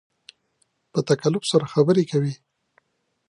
په 0.91 0.99
تکلف 1.09 1.43
سره 1.51 1.65
خبرې 1.73 2.03
کوې 2.11 2.33